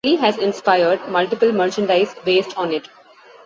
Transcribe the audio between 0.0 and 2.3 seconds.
Tillie has inspired multiple merchandise